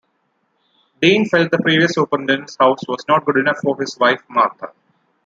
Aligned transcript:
Deane 0.99 1.27
felt 1.29 1.51
the 1.51 1.59
previous 1.59 1.93
superintendent's 1.93 2.57
house 2.59 2.79
was 2.87 3.05
not 3.07 3.23
good 3.23 3.37
enough 3.37 3.59
for 3.59 3.79
his 3.79 3.95
wife 3.99 4.23
Martha. 4.27 4.71